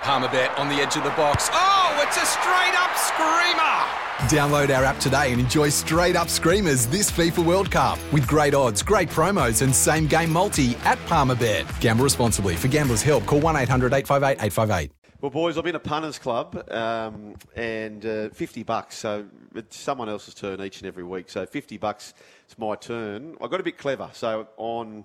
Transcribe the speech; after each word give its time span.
Palmerbet 0.00 0.56
on 0.58 0.68
the 0.68 0.76
edge 0.76 0.96
of 0.96 1.02
the 1.04 1.10
box. 1.10 1.50
Oh, 1.52 2.04
it's 2.06 2.16
a 2.16 2.24
straight 2.24 2.74
up 2.78 2.96
screamer! 2.96 3.98
Download 4.28 4.74
our 4.74 4.84
app 4.84 4.98
today 4.98 5.32
and 5.32 5.40
enjoy 5.40 5.68
straight 5.68 6.16
up 6.16 6.28
screamers 6.28 6.86
this 6.86 7.10
FIFA 7.10 7.44
World 7.44 7.70
Cup 7.70 7.98
with 8.12 8.26
great 8.26 8.54
odds, 8.54 8.82
great 8.82 9.08
promos, 9.08 9.60
and 9.62 9.74
same 9.74 10.06
game 10.06 10.30
multi 10.32 10.76
at 10.84 10.98
Palmerbet. 11.06 11.80
Gamble 11.80 12.04
responsibly. 12.04 12.54
For 12.54 12.68
gamblers' 12.68 13.02
help, 13.02 13.26
call 13.26 13.40
1 13.40 13.56
800 13.56 13.92
858 13.92 14.44
858. 14.44 14.92
Well, 15.20 15.30
boys, 15.30 15.56
I'm 15.56 15.66
in 15.66 15.74
a 15.74 15.80
punters 15.80 16.18
club 16.18 16.64
um, 16.70 17.34
and 17.56 18.06
uh, 18.06 18.28
50 18.30 18.62
bucks. 18.62 18.96
So 18.96 19.26
it's 19.54 19.76
someone 19.76 20.08
else's 20.08 20.32
turn 20.32 20.60
each 20.60 20.80
and 20.80 20.86
every 20.86 21.02
week. 21.02 21.28
So 21.28 21.44
50 21.44 21.76
bucks, 21.76 22.14
it's 22.44 22.56
my 22.56 22.76
turn. 22.76 23.36
I 23.42 23.48
got 23.48 23.58
a 23.58 23.64
bit 23.64 23.78
clever. 23.78 24.08
So 24.12 24.46
on 24.56 25.04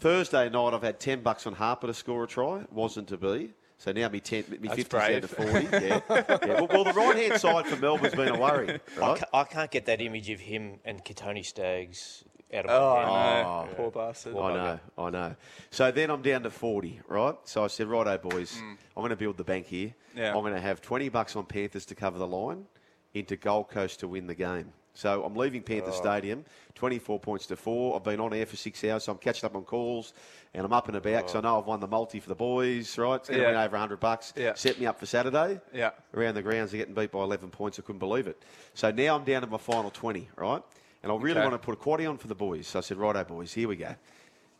Thursday 0.00 0.50
night, 0.50 0.74
I've 0.74 0.82
had 0.82 0.98
10 0.98 1.20
bucks 1.22 1.46
on 1.46 1.52
Harper 1.54 1.86
to 1.86 1.94
score 1.94 2.24
a 2.24 2.26
try. 2.26 2.64
Wasn't 2.72 3.08
to 3.08 3.16
be. 3.16 3.52
So 3.78 3.92
now 3.92 4.08
me 4.08 4.20
10, 4.20 4.44
me 4.60 4.68
50 4.68 4.96
down 4.98 5.20
to 5.20 5.28
40. 5.28 5.50
Yeah. 5.70 6.00
yeah. 6.10 6.36
Well, 6.60 6.66
well, 6.68 6.84
the 6.84 6.92
right 6.94 7.16
hand 7.16 7.40
side 7.40 7.66
for 7.66 7.76
Melbourne's 7.76 8.14
been 8.14 8.28
a 8.34 8.38
worry. 8.38 8.80
I, 8.96 8.98
Right? 9.00 9.18
ca- 9.18 9.26
I 9.38 9.44
can't 9.44 9.70
get 9.70 9.84
that 9.86 10.00
image 10.00 10.30
of 10.30 10.40
him 10.40 10.78
and 10.84 11.04
Kotoni 11.04 11.44
Staggs 11.44 12.24
out 12.54 12.64
of 12.66 12.70
Oh, 12.70 12.94
my 12.94 13.00
head. 13.00 13.06
I 13.06 13.42
know. 13.42 13.68
Oh. 13.70 13.74
Poor 13.74 13.90
bastard. 13.90 14.36
I 14.36 14.54
know, 14.54 14.80
I 14.96 15.10
know. 15.10 15.36
So 15.70 15.90
then 15.90 16.10
I'm 16.10 16.22
down 16.22 16.42
to 16.44 16.50
40, 16.50 17.00
right? 17.08 17.34
So 17.44 17.64
I 17.64 17.66
said, 17.66 17.86
righto, 17.88 18.16
boys, 18.16 18.54
mm. 18.56 18.76
I'm 18.96 19.02
going 19.02 19.10
to 19.10 19.16
build 19.16 19.36
the 19.36 19.44
bank 19.44 19.66
here. 19.66 19.94
Yeah. 20.14 20.28
I'm 20.34 20.40
going 20.40 20.54
to 20.54 20.60
have 20.60 20.80
20 20.80 21.10
bucks 21.10 21.36
on 21.36 21.44
Panthers 21.44 21.84
to 21.86 21.94
cover 21.94 22.18
the 22.18 22.26
line, 22.26 22.64
into 23.12 23.36
Gold 23.36 23.68
Coast 23.68 24.00
to 24.00 24.08
win 24.08 24.26
the 24.26 24.34
game. 24.34 24.72
So 24.96 25.22
I'm 25.24 25.34
leaving 25.36 25.62
Panthers 25.62 25.94
Stadium, 25.94 26.42
24 26.74 27.20
points 27.20 27.46
to 27.48 27.56
four. 27.56 27.94
I've 27.94 28.02
been 28.02 28.18
on 28.18 28.32
air 28.32 28.46
for 28.46 28.56
six 28.56 28.82
hours, 28.82 29.04
so 29.04 29.12
I'm 29.12 29.18
catching 29.18 29.46
up 29.46 29.54
on 29.54 29.64
calls, 29.64 30.14
and 30.54 30.64
I'm 30.64 30.72
up 30.72 30.88
and 30.88 30.96
about 30.96 31.18
because 31.26 31.34
I 31.34 31.40
know 31.42 31.60
I've 31.60 31.66
won 31.66 31.80
the 31.80 31.86
multi 31.86 32.18
for 32.18 32.30
the 32.30 32.34
boys, 32.34 32.96
right? 32.96 33.16
It's 33.16 33.28
going 33.28 33.40
to 33.40 33.44
Yeah. 33.44 33.50
win 33.52 33.60
over 33.60 33.76
100 33.76 34.00
bucks. 34.00 34.32
Yeah. 34.34 34.54
Set 34.54 34.80
me 34.80 34.86
up 34.86 34.98
for 34.98 35.04
Saturday. 35.04 35.60
Yeah. 35.74 35.90
Around 36.14 36.34
the 36.36 36.42
grounds, 36.42 36.70
they're 36.70 36.78
getting 36.78 36.94
beat 36.94 37.12
by 37.12 37.20
11 37.20 37.50
points. 37.50 37.78
I 37.78 37.82
couldn't 37.82 37.98
believe 37.98 38.26
it. 38.26 38.42
So 38.72 38.90
now 38.90 39.16
I'm 39.16 39.24
down 39.24 39.42
to 39.42 39.46
my 39.48 39.58
final 39.58 39.90
20, 39.90 40.30
right? 40.34 40.62
And 41.02 41.12
I 41.12 41.14
really 41.16 41.40
Okay. 41.40 41.42
want 41.46 41.52
to 41.52 41.58
put 41.58 41.74
a 41.74 41.76
quaddy 41.76 42.08
on 42.08 42.16
for 42.16 42.28
the 42.28 42.34
boys. 42.34 42.66
So 42.66 42.78
I 42.78 42.82
said, 42.82 42.96
righto, 42.96 43.22
boys, 43.24 43.52
here 43.52 43.68
we 43.68 43.76
go. 43.76 43.94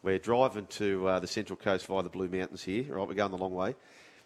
We're 0.02 0.18
driving 0.18 0.66
to 0.66 1.08
uh, 1.08 1.18
the 1.18 1.26
Central 1.26 1.56
Coast 1.56 1.86
via 1.86 2.02
the 2.02 2.10
Blue 2.10 2.28
Mountains 2.28 2.62
here, 2.62 2.94
right? 2.94 3.08
We're 3.08 3.14
going 3.14 3.30
the 3.30 3.38
long 3.38 3.54
way. 3.54 3.74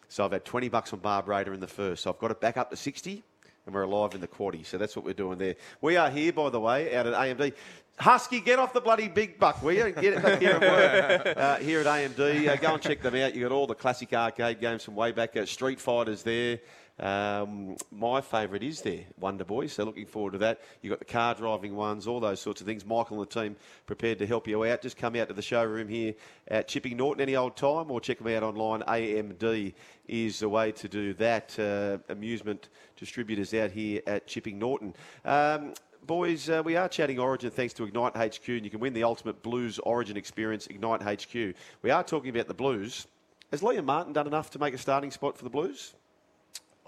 So 0.09 0.25
I've 0.25 0.33
had 0.33 0.45
20 0.45 0.69
bucks 0.71 0.93
on 0.93 0.99
Barb 0.99 1.29
Raider 1.29 1.55
in 1.55 1.61
the 1.61 1.69
first. 1.69 2.03
So 2.03 2.11
I've 2.11 2.19
got 2.19 2.33
it 2.33 2.41
back 2.41 2.57
up 2.57 2.69
to 2.71 2.77
60, 2.77 3.23
and 3.71 3.75
we're 3.77 3.83
alive 3.83 4.15
in 4.15 4.21
the 4.21 4.29
quaddy. 4.29 4.67
So 4.67 4.79
that's 4.79 4.97
what 4.97 5.05
we're 5.05 5.15
doing 5.15 5.39
there. 5.39 5.55
We 5.81 5.97
are 5.97 6.11
here, 6.11 6.33
by 6.33 6.51
the 6.51 6.59
way, 6.59 6.95
out 6.97 7.07
at 7.07 7.15
AMD. 7.15 7.53
Husky, 7.99 8.41
get 8.41 8.59
off 8.59 8.73
the 8.73 8.81
bloody 8.81 9.09
big 9.09 9.39
buck, 9.39 9.63
will 9.63 9.73
you? 9.73 9.93
Get 9.93 10.15
it 10.15 10.23
back 10.23 10.41
here 10.41 10.53
at 10.53 10.61
work. 10.61 11.37
Uh, 11.41 11.57
here 11.57 11.81
at 11.81 11.87
AMD. 11.87 12.49
Uh, 12.49 12.57
go 12.57 12.75
and 12.75 12.83
check 12.83 13.01
them 13.01 13.15
out. 13.15 13.35
You've 13.35 13.49
got 13.49 13.55
all 13.55 13.67
the 13.67 13.75
classic 13.75 14.13
arcade 14.13 14.61
games 14.61 14.83
from 14.83 14.97
way 14.97 15.13
back. 15.13 15.37
Uh, 15.37 15.47
Street 15.47 15.81
Fighter's 15.81 16.23
there. 16.23 16.59
Um, 17.01 17.77
my 17.91 18.21
favourite 18.21 18.63
is 18.63 18.83
there, 18.83 19.01
Wonder 19.19 19.45
Boy. 19.45 19.67
So 19.67 19.85
looking 19.85 20.07
forward 20.07 20.33
to 20.33 20.39
that. 20.39 20.61
You've 20.83 20.91
got 20.91 20.99
the 20.99 21.07
car 21.07 21.35
driving 21.35 21.75
ones, 21.75 22.07
all 22.07 22.21
those 22.21 22.41
sorts 22.41 22.61
of 22.61 22.67
things. 22.67 22.85
Michael 22.85 23.21
and 23.21 23.31
the 23.31 23.41
team 23.41 23.57
prepared 23.87 24.19
to 24.19 24.27
help 24.27 24.47
you 24.47 24.65
out. 24.65 24.83
Just 24.83 24.99
come 24.99 25.17
out 25.17 25.29
to 25.29 25.35
the 25.35 25.43
showroom 25.43 25.89
here 25.89 26.15
at 26.49 26.69
Chipping 26.69 26.99
Norton 26.99 27.23
any 27.23 27.37
old 27.37 27.57
time 27.57 27.91
or 27.91 28.01
check 28.01 28.19
them 28.19 28.29
out 28.29 28.43
online. 28.43 28.83
AMD 28.83 29.73
is 30.09 30.41
the 30.41 30.49
way 30.49 30.73
to 30.73 30.89
do 30.89 31.15
that. 31.15 31.59
Uh, 31.59 31.99
amusement 32.13 32.69
distributors 32.97 33.55
out 33.55 33.71
here 33.71 34.03
at 34.07 34.27
Chipping 34.27 34.59
Norton. 34.59 34.95
Um, 35.25 35.75
Boys, 36.07 36.49
uh, 36.49 36.63
we 36.65 36.77
are 36.77 36.89
chatting 36.89 37.19
Origin 37.19 37.51
thanks 37.51 37.75
to 37.75 37.85
Ignite 37.85 38.17
HQ, 38.17 38.49
and 38.49 38.65
you 38.65 38.71
can 38.71 38.81
win 38.81 38.95
the 38.95 39.05
ultimate 39.05 39.43
Blues 39.43 39.79
Origin 39.81 40.17
experience, 40.17 40.67
Ignite 40.67 41.03
HQ. 41.03 41.55
We 41.83 41.91
are 41.91 42.03
talking 42.03 42.31
about 42.31 42.49
the 42.49 42.55
Blues. 42.55 43.07
Has 43.51 43.61
Liam 43.61 43.85
Martin 43.85 44.15
done 44.15 44.27
enough 44.27 44.51
to 44.51 44.59
make 44.59 44.73
a 44.73 44.79
starting 44.79 45.11
spot 45.11 45.37
for 45.37 45.45
the 45.45 45.51
Blues? 45.51 45.95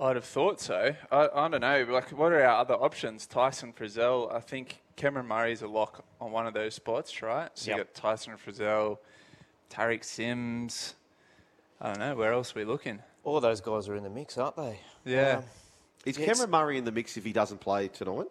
I'd 0.02 0.16
have 0.16 0.24
thought 0.24 0.60
so. 0.60 0.94
I, 1.12 1.28
I 1.34 1.48
don't 1.48 1.60
know. 1.60 1.86
Like, 1.88 2.10
what 2.10 2.32
are 2.32 2.42
our 2.44 2.58
other 2.60 2.74
options? 2.74 3.26
Tyson 3.26 3.72
Frizzell. 3.72 4.34
I 4.34 4.40
think 4.40 4.82
Cameron 4.96 5.26
Murray's 5.26 5.62
a 5.62 5.68
lock 5.68 6.04
on 6.20 6.32
one 6.32 6.46
of 6.46 6.54
those 6.54 6.74
spots, 6.74 7.22
right? 7.22 7.48
So 7.54 7.70
you 7.70 7.76
Yep. 7.76 7.94
got 7.94 8.02
Tyson 8.02 8.34
Frizzell, 8.34 8.98
Tariq 9.70 10.02
Sims. 10.04 10.94
I 11.80 11.88
don't 11.92 11.98
know. 12.00 12.16
Where 12.16 12.32
else 12.32 12.54
are 12.54 12.58
we 12.58 12.64
looking? 12.64 12.98
All 13.24 13.40
those 13.40 13.60
guys 13.60 13.88
are 13.88 13.94
in 13.94 14.02
the 14.02 14.10
mix, 14.10 14.36
aren't 14.38 14.56
they? 14.56 14.80
Yeah. 15.04 15.38
Um, 15.38 15.44
Is 16.04 16.18
Yes. 16.18 16.26
Cameron 16.26 16.50
Murray 16.50 16.78
in 16.78 16.84
the 16.84 16.90
mix 16.92 17.16
if 17.16 17.24
he 17.24 17.32
doesn't 17.32 17.58
play 17.60 17.86
tonight? 17.86 18.26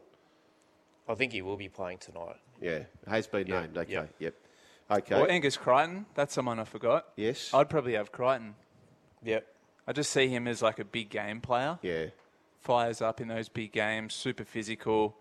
I 1.08 1.16
think 1.16 1.32
he 1.32 1.42
will 1.42 1.56
be 1.58 1.70
playing 1.70 2.00
tonight. 2.00 2.36
Yeah, 2.60 2.80
has 3.08 3.28
been 3.28 3.48
Yeah, 3.48 3.62
named. 3.62 3.78
Okay, 3.78 3.94
yeah. 3.94 4.06
yep. 4.20 4.36
Okay. 4.90 5.16
Or 5.20 5.30
Angus 5.32 5.56
Crichton. 5.56 6.06
That's 6.16 6.34
someone 6.34 6.60
I 6.60 6.66
forgot. 6.66 7.08
yes. 7.16 7.54
I'd 7.54 7.70
probably 7.70 7.94
have 7.94 8.12
Crichton. 8.12 8.56
Yep. 9.24 9.48
I 9.88 9.94
just 9.94 10.12
see 10.12 10.28
him 10.28 10.48
as 10.48 10.62
like 10.62 10.80
a 10.80 10.86
big 10.86 11.10
game 11.10 11.42
player. 11.42 11.80
yeah. 11.82 12.08
Fires 12.60 13.02
up 13.02 13.20
in 13.20 13.28
those 13.28 13.50
big 13.50 13.72
games, 13.72 14.14
super 14.14 14.46
physical. 14.46 15.16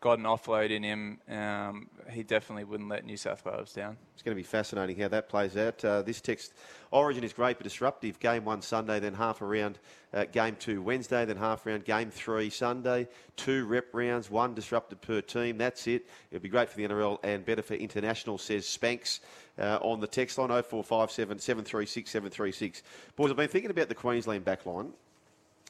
Got 0.00 0.18
an 0.18 0.24
offload 0.24 0.70
in 0.70 0.82
him. 0.82 1.20
Um, 1.28 1.90
he 2.08 2.22
definitely 2.22 2.64
wouldn't 2.64 2.88
let 2.88 3.04
New 3.04 3.18
South 3.18 3.44
Wales 3.44 3.74
down. 3.74 3.98
It's 4.14 4.22
going 4.22 4.34
to 4.34 4.40
be 4.40 4.46
fascinating 4.46 4.98
how 4.98 5.08
that 5.08 5.28
plays 5.28 5.58
out. 5.58 5.84
Uh, 5.84 6.00
this 6.00 6.22
text 6.22 6.54
Origin 6.90 7.22
is 7.22 7.34
great 7.34 7.58
but 7.58 7.64
disruptive. 7.64 8.18
Game 8.18 8.46
one 8.46 8.62
Sunday, 8.62 8.98
then 8.98 9.12
half 9.12 9.42
round. 9.42 9.78
Uh, 10.14 10.24
game 10.24 10.56
two 10.58 10.80
Wednesday, 10.80 11.26
then 11.26 11.36
half 11.36 11.66
round. 11.66 11.84
Game 11.84 12.10
three 12.10 12.48
Sunday. 12.48 13.08
Two 13.36 13.66
rep 13.66 13.88
rounds, 13.92 14.30
one 14.30 14.54
disrupted 14.54 15.02
per 15.02 15.20
team. 15.20 15.58
That's 15.58 15.86
it. 15.86 16.06
It'll 16.30 16.42
be 16.42 16.48
great 16.48 16.70
for 16.70 16.78
the 16.78 16.88
NRL 16.88 17.18
and 17.22 17.44
better 17.44 17.62
for 17.62 17.74
international, 17.74 18.38
says 18.38 18.66
Spanks 18.66 19.20
uh, 19.58 19.80
on 19.82 20.00
the 20.00 20.06
text 20.06 20.38
line 20.38 20.48
0457 20.48 21.38
736 21.38 22.10
736. 22.10 22.82
Boys, 23.16 23.30
I've 23.30 23.36
been 23.36 23.48
thinking 23.48 23.70
about 23.70 23.90
the 23.90 23.94
Queensland 23.94 24.46
backline 24.46 24.92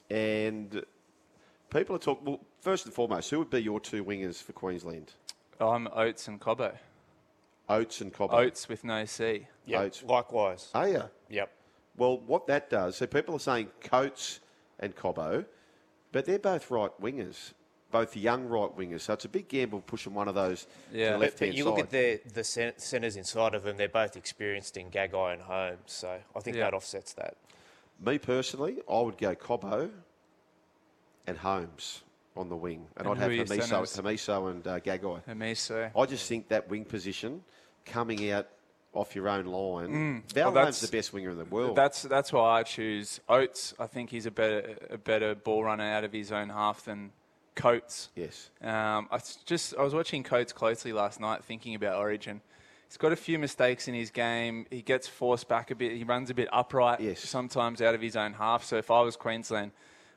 and 0.08 0.84
people 1.70 1.96
are 1.96 2.00
talking. 2.00 2.24
Well, 2.26 2.40
first 2.60 2.84
and 2.86 2.94
foremost, 2.94 3.30
who 3.30 3.38
would 3.38 3.50
be 3.50 3.60
your 3.62 3.80
two 3.80 4.04
wingers 4.04 4.42
for 4.42 4.52
Queensland? 4.52 5.12
I'm 5.60 5.88
Oates 5.94 6.28
and 6.28 6.40
Cobbo. 6.40 6.74
Oates 7.68 8.00
and 8.00 8.12
Cobbo. 8.12 8.32
Oates 8.34 8.68
with 8.68 8.84
no 8.84 9.04
C. 9.04 9.46
Yep. 9.66 9.80
Oates. 9.80 10.02
Likewise. 10.02 10.70
Are 10.74 10.88
you? 10.88 11.02
Yep. 11.28 11.50
Well, 11.96 12.18
what 12.18 12.46
that 12.46 12.70
does, 12.70 12.96
so 12.96 13.06
people 13.06 13.34
are 13.34 13.40
saying 13.40 13.68
Coates 13.82 14.40
and 14.78 14.94
Cobbo, 14.96 15.44
but 16.12 16.24
they're 16.24 16.38
both 16.38 16.70
right 16.70 16.90
wingers, 17.00 17.52
both 17.90 18.16
young 18.16 18.46
right 18.46 18.70
wingers. 18.76 19.02
So 19.02 19.12
it's 19.12 19.24
a 19.24 19.28
big 19.28 19.48
gamble 19.48 19.82
pushing 19.82 20.14
one 20.14 20.26
of 20.26 20.34
those 20.34 20.66
Yeah. 20.92 21.06
to 21.06 21.12
the 21.12 21.18
But- 21.18 21.20
left 21.20 21.38
But 21.38 21.46
hand 21.48 21.58
you 21.58 21.64
look 21.64 21.78
at 21.78 21.90
the 21.90 22.20
the 22.32 22.44
centres 22.44 23.16
inside 23.16 23.54
of 23.54 23.62
them; 23.64 23.76
they're 23.76 23.88
both 23.88 24.16
experienced 24.16 24.76
in 24.76 24.90
Gagai 24.90 25.34
and 25.34 25.42
Holmes, 25.42 25.78
so 25.86 26.20
I 26.34 26.40
think 26.40 26.56
Yeah. 26.56 26.64
that 26.64 26.74
offsets 26.74 27.12
that. 27.14 27.36
Me 28.00 28.18
personally, 28.18 28.80
I 28.90 29.00
would 29.00 29.18
go 29.18 29.34
Cobbo 29.34 29.90
and 31.30 31.38
Holmes 31.38 32.02
on 32.36 32.48
the 32.48 32.56
wing, 32.56 32.86
and, 32.96 33.06
And 33.06 33.08
I'd 33.08 33.22
have 33.22 33.30
who 33.32 33.40
are 33.40 33.44
your 33.44 33.46
Hamiso. 33.46 34.02
Hamiso 34.02 34.50
and 34.50 34.66
uh, 34.66 34.80
Gagai. 34.80 35.22
Amiso. 35.28 35.90
I 35.96 36.06
just 36.06 36.28
think 36.28 36.48
that 36.48 36.68
wing 36.68 36.84
position 36.84 37.42
coming 37.86 38.30
out 38.30 38.48
off 38.92 39.14
your 39.14 39.28
own 39.28 39.46
line, 39.46 39.88
Mm. 40.24 40.32
Val 40.34 40.52
Well, 40.52 40.64
Holmes 40.64 40.80
the 40.80 40.88
best 40.96 41.12
winger 41.12 41.30
in 41.30 41.38
the 41.38 41.44
world. 41.44 41.76
That's 41.76 42.02
that's 42.02 42.32
why 42.32 42.58
I 42.58 42.62
choose 42.64 43.20
Oates. 43.28 43.72
I 43.78 43.86
think 43.86 44.10
he's 44.10 44.26
a 44.26 44.30
better 44.30 44.76
a 44.90 44.98
better 44.98 45.34
ball 45.34 45.64
runner 45.64 45.84
out 45.84 46.02
of 46.04 46.12
his 46.12 46.32
own 46.32 46.48
half 46.50 46.84
than 46.84 47.12
Coates. 47.54 48.08
yes. 48.16 48.50
Um, 48.62 49.08
I 49.10 49.20
just 49.46 49.76
I 49.76 49.82
was 49.82 49.94
watching 49.94 50.22
Coates 50.22 50.52
closely 50.52 50.92
last 50.92 51.20
night, 51.20 51.44
thinking 51.44 51.74
about 51.74 51.96
Origin. 51.98 52.40
He's 52.88 52.96
got 52.96 53.12
a 53.12 53.16
few 53.16 53.38
mistakes 53.38 53.86
in 53.86 53.94
his 53.94 54.10
game. 54.10 54.66
He 54.70 54.82
gets 54.82 55.06
forced 55.06 55.46
back 55.46 55.70
a 55.70 55.76
bit. 55.76 55.92
He 55.92 56.02
runs 56.02 56.28
a 56.30 56.34
bit 56.34 56.48
upright 56.52 57.00
Yes. 57.00 57.20
sometimes 57.20 57.80
out 57.80 57.94
of 57.94 58.00
his 58.00 58.16
own 58.16 58.32
half. 58.32 58.64
So 58.64 58.76
if 58.78 58.90
I 58.90 59.00
was 59.02 59.14
Queensland, 59.14 59.70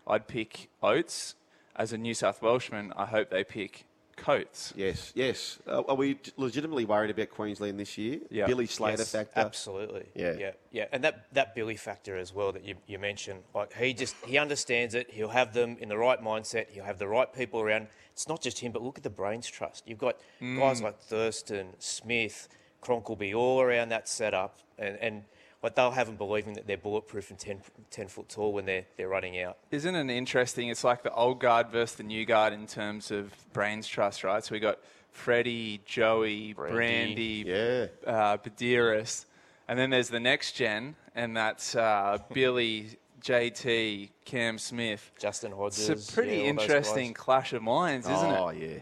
I'd 0.08 0.28
pick 0.28 0.70
Oates. 0.82 1.36
As 1.76 1.92
a 1.92 1.98
New 1.98 2.14
South 2.14 2.42
Welshman, 2.42 2.94
I 2.96 3.06
hope 3.08 3.32
they 3.32 3.44
pick 3.44 3.86
Coates. 4.16 4.74
Yes, 4.76 5.12
yes. 5.16 5.58
Uh, 5.68 5.82
are 5.88 5.96
we 5.96 6.20
legitimately 6.38 6.86
worried 6.86 7.10
about 7.10 7.32
Queensland 7.32 7.80
this 7.80 7.98
year? 7.98 8.20
Yeah. 8.30 8.46
Billy 8.46 8.68
Slater 8.68 9.00
Yes, 9.00 9.12
factor. 9.12 9.40
Absolutely. 9.40 10.06
Yeah. 10.14 10.34
Yeah. 10.38 10.52
Yeah. 10.72 10.86
And 10.92 11.04
that, 11.04 11.26
that 11.34 11.56
Billy 11.56 11.76
factor 11.76 12.16
as 12.16 12.32
well 12.32 12.52
that 12.52 12.64
you, 12.64 12.76
you 12.86 13.00
mentioned. 13.00 13.40
Like 13.56 13.74
he 13.74 13.94
just 13.94 14.16
he 14.26 14.38
understands 14.38 14.94
it. 14.94 15.10
He'll 15.10 15.30
have 15.30 15.54
them 15.54 15.78
in 15.80 15.90
the 15.90 15.98
right 15.98 16.22
mindset. 16.22 16.70
He'll 16.70 16.84
have 16.84 17.00
the 17.00 17.08
right 17.08 17.34
people 17.34 17.60
around. 17.60 17.88
It's 18.12 18.28
not 18.28 18.40
just 18.40 18.60
him, 18.60 18.72
but 18.72 18.84
look 18.84 18.98
at 18.98 19.04
the 19.04 19.10
brains 19.10 19.48
trust. 19.48 19.84
You've 19.88 19.98
got 19.98 20.18
guys 20.40 20.80
like 20.80 21.00
Thurston, 21.00 21.70
Smith, 21.80 22.48
Cronkleby 22.84 23.34
all 23.34 23.62
around 23.62 23.90
that 23.90 24.08
setup. 24.08 24.60
And, 24.78 24.98
and 25.02 25.24
but 25.64 25.78
they'll 25.78 25.92
have 25.92 26.08
them 26.08 26.18
believing 26.18 26.54
that 26.56 26.68
they're 26.68 26.76
bulletproof 26.76 27.30
and 27.30 27.40
10, 27.40 27.62
10 27.90 28.08
foot 28.10 28.28
tall 28.28 28.52
when 28.52 28.66
they're, 28.66 28.84
they're 28.98 29.08
running 29.08 29.40
out. 29.40 29.58
Isn't 29.72 29.96
it 29.96 30.10
interesting? 30.10 30.68
It's 30.68 30.84
like 30.84 31.04
the 31.04 31.14
old 31.14 31.40
guard 31.40 31.70
versus 31.70 31.96
the 31.96 32.04
new 32.04 32.26
guard 32.26 32.52
in 32.52 32.68
terms 32.68 33.12
of 33.12 33.32
brains 33.54 33.88
trust, 33.88 34.26
right? 34.26 34.44
So 34.44 34.52
we 34.52 34.60
got 34.60 34.80
Freddie, 35.14 35.80
Joey, 35.86 36.52
Brandy, 36.52 37.46
Yeah. 37.48 37.86
uh, 38.06 38.38
Badiris, 38.38 39.24
and 39.70 39.80
then 39.80 39.90
there's 39.90 40.10
the 40.10 40.20
next 40.20 40.52
gen, 40.52 40.98
and 41.16 41.38
that's 41.38 41.78
uh, 41.78 42.18
Billy, 42.34 42.98
JT, 43.22 44.10
Cam 44.26 44.58
Smith. 44.58 45.14
Justin 45.18 45.54
Hodges. 45.54 45.90
It's 45.90 46.10
a 46.10 46.14
pretty 46.14 46.40
yeah, 46.40 46.44
interesting 46.44 47.14
clash 47.14 47.54
of 47.54 47.64
minds, 47.64 48.06
isn't 48.06 48.18
oh, 48.18 48.50
it? 48.50 48.58
Oh 48.58 48.66
yeah. 48.66 48.80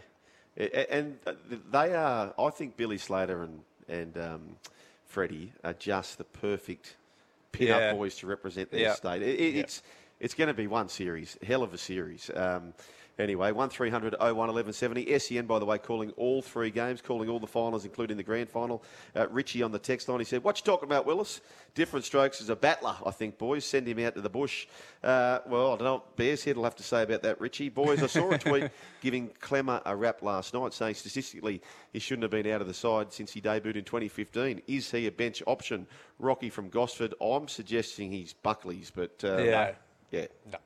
A- 0.56 0.80
a- 0.80 0.98
And 0.98 1.18
uh, 1.28 1.32
they 1.70 1.94
are, 1.94 2.34
I 2.36 2.50
think 2.50 2.76
Billy 2.76 2.98
Slater 2.98 3.44
and, 3.44 3.60
and 3.88 4.18
um, 4.18 4.56
Freddie 5.12 5.52
are 5.62 5.74
just 5.74 6.16
the 6.16 6.24
perfect 6.24 6.96
pin-up 7.52 7.80
Yeah. 7.80 7.92
boys 7.92 8.16
to 8.16 8.26
represent 8.26 8.70
their 8.70 8.80
Yeah. 8.80 8.94
state. 8.94 9.20
It, 9.22 9.38
it, 9.38 9.56
It's, 9.56 9.82
it's 10.20 10.32
going 10.32 10.48
to 10.48 10.54
be 10.54 10.66
one 10.66 10.88
series, 10.88 11.36
hell 11.42 11.62
of 11.62 11.74
a 11.74 11.78
series. 11.78 12.30
Um, 12.34 12.72
anyway, 13.18 13.52
1300 13.52 14.14
01 14.18 14.34
1170. 14.36 15.18
SEN, 15.18 15.46
by 15.46 15.58
the 15.58 15.64
way, 15.64 15.78
calling 15.78 16.10
all 16.12 16.42
three 16.42 16.70
games, 16.70 17.00
calling 17.00 17.28
all 17.28 17.38
the 17.38 17.46
finals, 17.46 17.84
including 17.84 18.16
the 18.16 18.22
grand 18.22 18.48
final. 18.48 18.82
Uh, 19.14 19.28
Richie 19.28 19.62
on 19.62 19.72
the 19.72 19.78
text 19.78 20.08
line, 20.08 20.18
he 20.18 20.24
said, 20.24 20.42
What 20.44 20.58
you 20.58 20.64
talking 20.64 20.88
about, 20.88 21.06
Willis? 21.06 21.40
Different 21.74 22.04
strokes 22.04 22.40
as 22.40 22.48
a 22.50 22.56
battler, 22.56 22.94
I 23.04 23.10
think, 23.10 23.38
boys. 23.38 23.64
Send 23.64 23.86
him 23.88 23.98
out 24.00 24.14
to 24.14 24.20
the 24.20 24.28
bush. 24.28 24.66
Uh, 25.02 25.38
well, 25.46 25.68
I 25.72 25.76
don't 25.76 25.84
know 25.84 25.92
what 25.94 26.16
Bears 26.16 26.44
Head 26.44 26.56
will 26.56 26.64
have 26.64 26.76
to 26.76 26.82
say 26.82 27.02
about 27.02 27.22
that, 27.22 27.40
Richie. 27.40 27.68
Boys, 27.70 28.02
I 28.02 28.06
saw 28.06 28.30
a 28.30 28.38
tweet 28.38 28.70
giving 29.00 29.30
Clemmer 29.40 29.80
a 29.86 29.96
rap 29.96 30.22
last 30.22 30.52
night 30.54 30.72
saying 30.74 30.94
statistically 30.94 31.62
he 31.92 31.98
shouldn't 31.98 32.22
have 32.22 32.30
been 32.30 32.46
out 32.52 32.60
of 32.60 32.66
the 32.66 32.74
side 32.74 33.12
since 33.12 33.32
he 33.32 33.40
debuted 33.40 33.76
in 33.76 33.84
2015. 33.84 34.62
Is 34.66 34.90
he 34.90 35.06
a 35.06 35.12
bench 35.12 35.42
option? 35.46 35.86
Rocky 36.18 36.50
from 36.50 36.68
Gosford. 36.68 37.14
I'm 37.20 37.48
suggesting 37.48 38.12
he's 38.12 38.32
Buckley's, 38.32 38.90
but 38.90 39.22
uh, 39.24 39.38
Yeah. 39.38 39.72
yeah. 40.10 40.26
No. 40.52 40.58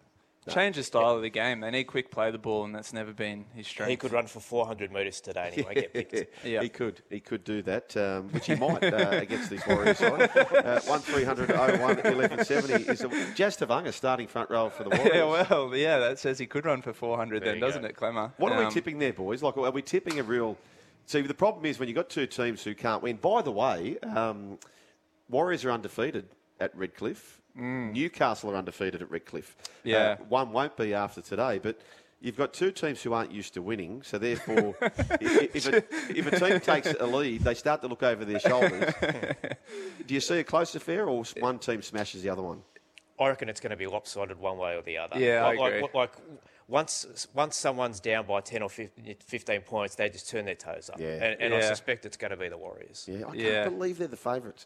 Change 0.54 0.76
the 0.76 0.82
style 0.82 1.16
of 1.16 1.22
the 1.22 1.30
game. 1.30 1.60
They 1.60 1.70
need 1.70 1.84
quick 1.84 2.10
play 2.10 2.30
the 2.30 2.38
ball, 2.38 2.64
and 2.64 2.74
that's 2.74 2.92
never 2.92 3.12
been 3.12 3.46
his 3.54 3.66
strength. 3.66 3.90
He 3.90 3.96
could 3.96 4.12
run 4.12 4.26
for 4.26 4.40
400 4.40 4.92
metres 4.92 5.20
today 5.20 5.50
anyway, 5.52 5.74
get 5.74 5.92
picked. 5.92 6.34
Yeah. 6.44 6.62
He 6.62 6.68
could. 6.68 7.02
He 7.10 7.20
could 7.20 7.42
do 7.44 7.62
that, 7.62 7.96
um, 7.96 8.28
which 8.32 8.46
he 8.46 8.54
might 8.54 8.84
uh, 8.84 9.08
against 9.12 9.50
these 9.50 9.66
Warriors 9.66 9.98
side. 9.98 10.30
Uh, 10.36 10.80
1300 10.82 11.50
01 11.50 11.80
1170 11.80 12.84
is 12.90 13.02
a, 13.02 13.34
Jazz 13.34 13.56
Tevaga 13.56 13.92
starting 13.92 14.26
front 14.28 14.50
row 14.50 14.68
for 14.70 14.84
the 14.84 14.90
Warriors. 14.96 15.10
Yeah, 15.14 15.24
well, 15.50 15.74
yeah, 15.76 15.98
that 15.98 16.18
says 16.18 16.38
he 16.38 16.46
could 16.46 16.64
run 16.64 16.82
for 16.82 16.92
400 16.92 17.42
There 17.42 17.52
then, 17.52 17.60
doesn't 17.60 17.82
go. 17.82 17.88
it, 17.88 17.96
Clemmer? 17.96 18.32
What 18.36 18.52
are 18.52 18.58
we 18.58 18.64
Um, 18.66 18.72
tipping 18.72 18.98
there, 18.98 19.12
boys? 19.12 19.42
Like, 19.42 19.56
are 19.56 19.70
we 19.70 19.82
tipping 19.82 20.18
a 20.18 20.22
real? 20.22 20.56
See, 21.06 21.20
the 21.22 21.34
problem 21.34 21.64
is 21.66 21.78
when 21.78 21.88
you've 21.88 21.96
got 21.96 22.08
two 22.10 22.26
teams 22.26 22.62
who 22.62 22.74
can't 22.74 23.02
win. 23.02 23.16
By 23.16 23.42
the 23.42 23.52
way, 23.52 23.98
um, 24.00 24.58
Warriors 25.28 25.64
are 25.64 25.70
undefeated 25.72 26.28
at 26.60 26.76
Redcliffe. 26.76 27.40
Newcastle 27.56 28.50
are 28.50 28.56
undefeated 28.56 29.02
at 29.02 29.10
Redcliffe. 29.10 29.56
Mm. 29.58 29.66
Yeah. 29.84 29.96
Uh, 29.98 30.16
one 30.28 30.52
won't 30.52 30.76
be 30.76 30.94
after 30.94 31.20
today, 31.20 31.58
but. 31.58 31.80
You've 32.18 32.38
got 32.38 32.54
two 32.54 32.70
teams 32.72 33.02
who 33.02 33.12
aren't 33.12 33.30
used 33.30 33.52
to 33.54 33.62
winning, 33.62 34.02
so 34.02 34.16
therefore, 34.16 34.74
i- 34.80 34.90
if, 35.20 35.68
a, 35.68 35.76
if 36.16 36.26
a 36.26 36.40
team 36.40 36.60
takes 36.60 36.90
a 36.98 37.06
lead, 37.06 37.42
they 37.42 37.52
start 37.52 37.82
to 37.82 37.88
look 37.88 38.02
over 38.02 38.24
their 38.24 38.40
shoulders. 38.40 38.94
Do 40.06 40.14
you 40.14 40.20
see 40.20 40.38
a 40.38 40.44
close 40.44 40.74
affair, 40.74 41.06
or 41.06 41.24
one 41.40 41.58
team 41.58 41.82
smashes 41.82 42.22
the 42.22 42.30
other 42.30 42.40
one? 42.42 42.62
I 43.20 43.28
reckon 43.28 43.50
it's 43.50 43.60
going 43.60 43.70
to 43.70 43.76
be 43.76 43.86
lopsided 43.86 44.38
one 44.40 44.56
way 44.56 44.76
or 44.76 44.82
the 44.82 44.96
other. 44.96 45.18
Yeah, 45.20 45.44
I 45.44 45.48
like, 45.50 45.58
like- 45.58 45.74
agree. 45.74 45.88
Like, 45.94 46.12
once 46.68 47.28
once 47.34 47.54
someone's 47.54 48.00
down 48.00 48.26
by 48.26 48.40
10 48.40 48.62
or 48.62 48.70
15 48.70 49.14
15 49.20 49.60
points, 49.60 49.94
they 49.94 50.08
just 50.08 50.28
turn 50.30 50.46
their 50.46 50.54
toes 50.54 50.88
up. 50.92 50.98
Yeah. 50.98 51.22
And, 51.22 51.40
and 51.42 51.54
I 51.54 51.60
suspect 51.60 52.06
it's 52.06 52.16
going 52.16 52.30
to 52.30 52.36
be 52.38 52.48
the 52.48 52.56
Warriors. 52.58 53.06
Yeah, 53.06 53.18
I 53.18 53.20
can't 53.24 53.36
Yeah. 53.36 53.68
believe 53.68 53.98
they're 53.98 54.08
the 54.08 54.16
favourites. 54.16 54.64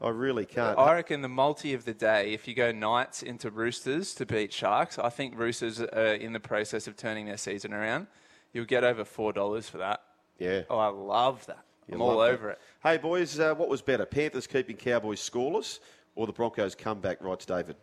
I 0.00 0.08
really 0.08 0.46
can't. 0.46 0.78
I 0.78 0.94
reckon 0.94 1.20
the 1.20 1.28
multi 1.28 1.74
of 1.74 1.84
the 1.84 1.92
day, 1.92 2.32
if 2.32 2.48
you 2.48 2.54
go 2.54 2.72
Knights 2.72 3.22
into 3.22 3.50
Roosters 3.50 4.14
to 4.14 4.24
beat 4.24 4.52
Sharks, 4.52 4.98
I 4.98 5.10
think 5.10 5.38
Roosters 5.38 5.80
are 5.80 6.14
in 6.14 6.32
the 6.32 6.40
process 6.40 6.86
of 6.86 6.96
turning 6.96 7.26
their 7.26 7.36
season 7.36 7.74
around. 7.74 8.06
You'll 8.52 8.64
get 8.64 8.82
over 8.82 9.04
$4 9.04 9.64
for 9.64 9.78
that. 9.78 10.02
yeah. 10.38 10.62
Oh, 10.70 10.78
I 10.78 10.88
love 10.88 11.44
that. 11.46 11.64
You 11.86 11.96
I'm 11.96 12.02
all 12.02 12.16
love 12.16 12.30
over 12.32 12.46
that. 12.48 12.52
it. 12.52 12.60
Hey, 12.82 12.96
boys, 12.96 13.38
uh, 13.38 13.54
what 13.54 13.68
was 13.68 13.82
better, 13.82 14.06
Panthers 14.06 14.46
keeping 14.46 14.76
Cowboys 14.76 15.20
scoreless 15.20 15.80
or 16.14 16.26
the 16.26 16.32
Broncos 16.32 16.74
comeback, 16.74 17.22
writes 17.22 17.44
David? 17.44 17.76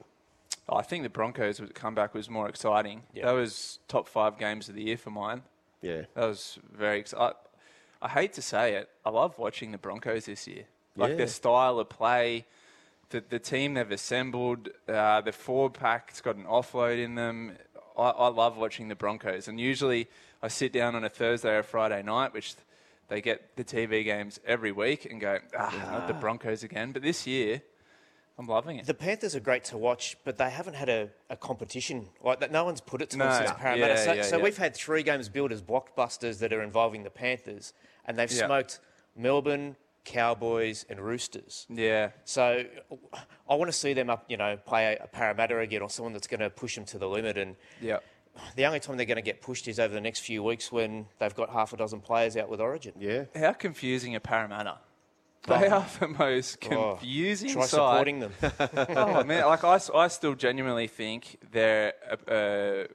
Oh, 0.69 0.75
I 0.77 0.81
think 0.81 1.03
the 1.03 1.09
Broncos' 1.09 1.61
comeback 1.73 2.13
was 2.13 2.29
more 2.29 2.49
exciting. 2.49 3.03
Yeah. 3.13 3.27
That 3.27 3.31
was 3.33 3.79
top 3.87 4.07
five 4.07 4.37
games 4.37 4.67
of 4.69 4.75
the 4.75 4.83
year 4.83 4.97
for 4.97 5.11
mine. 5.11 5.43
Yeah. 5.81 6.01
That 6.15 6.25
was 6.27 6.57
very 6.73 6.99
exciting. 6.99 7.37
I 8.01 8.09
hate 8.09 8.33
to 8.33 8.41
say 8.41 8.75
it, 8.75 8.89
I 9.05 9.09
love 9.11 9.37
watching 9.39 9.71
the 9.71 9.77
Broncos 9.77 10.25
this 10.25 10.47
year. 10.47 10.65
Like 10.97 11.11
Yeah. 11.11 11.15
their 11.17 11.27
style 11.27 11.79
of 11.79 11.89
play, 11.89 12.45
the, 13.09 13.23
the 13.29 13.39
team 13.39 13.75
they've 13.75 13.89
assembled, 13.91 14.69
uh, 14.89 15.21
the 15.21 15.31
forward 15.31 15.73
pack's 15.75 16.19
got 16.21 16.35
an 16.35 16.43
offload 16.45 17.01
in 17.01 17.15
them. 17.15 17.53
I, 17.97 18.09
I 18.09 18.27
love 18.29 18.57
watching 18.57 18.87
the 18.89 18.95
Broncos. 18.95 19.47
And 19.47 19.59
usually 19.59 20.07
I 20.41 20.47
sit 20.49 20.73
down 20.73 20.95
on 20.95 21.03
a 21.03 21.09
Thursday 21.09 21.55
or 21.55 21.63
Friday 21.63 22.01
night, 22.03 22.33
which 22.33 22.55
they 23.07 23.21
get 23.21 23.55
the 23.55 23.63
TV 23.63 24.03
games 24.03 24.39
every 24.45 24.71
week, 24.71 25.05
and 25.09 25.21
go, 25.21 25.39
ah, 25.57 25.87
not 25.91 26.07
the 26.07 26.13
Broncos 26.13 26.63
again. 26.63 26.91
But 26.91 27.03
this 27.03 27.25
year, 27.25 27.61
I'm 28.37 28.47
loving 28.47 28.77
it. 28.77 28.85
The 28.85 28.93
Panthers 28.93 29.35
are 29.35 29.39
great 29.39 29.63
to 29.65 29.77
watch, 29.77 30.17
but 30.25 30.37
they 30.37 30.49
haven't 30.49 30.75
had 30.75 30.89
a, 30.89 31.09
a 31.29 31.37
competition 31.37 32.07
like 32.23 32.41
that. 32.41 32.51
No 32.51 32.65
one's 32.65 32.81
put 32.81 33.01
it 33.01 33.09
to 33.11 33.17
them 33.17 33.29
No. 33.29 33.37
since 33.37 33.51
Parramatta. 33.57 33.93
Yeah, 33.93 34.03
so 34.05 34.13
yeah, 34.13 34.21
so 34.23 34.37
yeah. 34.37 34.43
we've 34.43 34.57
had 34.57 34.75
three 34.75 35.03
games 35.03 35.29
billed 35.29 35.51
as 35.53 35.61
blockbusters 35.61 36.39
that 36.39 36.51
are 36.53 36.61
involving 36.61 37.03
the 37.03 37.09
Panthers, 37.09 37.71
and 38.05 38.17
they've 38.19 38.31
Yeah. 38.31 38.45
smoked 38.45 38.79
Melbourne, 39.15 39.75
Cowboys, 40.07 40.85
and 40.89 40.99
Roosters. 40.99 41.65
yeah. 41.69 42.11
So 42.23 42.63
I 43.49 43.55
want 43.55 43.69
to 43.69 43.77
see 43.77 43.93
them 43.93 44.09
up, 44.09 44.25
you 44.29 44.37
know, 44.37 44.57
play 44.57 44.95
a, 44.99 45.03
a 45.03 45.07
Parramatta 45.07 45.59
again 45.59 45.81
or 45.81 45.89
someone 45.89 46.13
that's 46.13 46.27
going 46.27 46.39
to 46.39 46.49
push 46.49 46.75
them 46.75 46.85
to 46.85 46.97
the 46.97 47.07
limit. 47.07 47.37
And 47.37 47.55
Yeah. 47.81 47.97
the 48.55 48.65
only 48.65 48.79
time 48.79 48.95
they're 48.97 49.05
going 49.05 49.17
to 49.17 49.21
get 49.21 49.41
pushed 49.41 49.67
is 49.67 49.79
over 49.79 49.93
the 49.93 50.01
next 50.01 50.21
few 50.21 50.41
weeks 50.43 50.71
when 50.71 51.07
they've 51.19 51.35
got 51.35 51.49
half 51.49 51.73
a 51.73 51.77
dozen 51.77 51.99
players 52.01 52.37
out 52.37 52.47
with 52.49 52.61
Origin. 52.61 52.93
Yeah. 52.97 53.25
How 53.35 53.51
confusing 53.53 54.15
are 54.15 54.19
Parramatta? 54.21 54.77
They 55.47 55.67
are 55.67 55.85
the 55.99 56.07
most 56.09 56.57
Oh, 56.71 56.97
confusing 56.97 57.49
Try 57.53 57.61
side. 57.63 57.69
supporting 57.69 58.19
them. 58.19 58.33
oh 58.89 59.23
man, 59.23 59.45
like 59.45 59.63
I, 59.63 59.75
s- 59.75 59.89
I 59.93 60.07
still 60.09 60.35
genuinely 60.35 60.87
think 60.87 61.37
they're 61.51 61.93
a, 62.09 62.17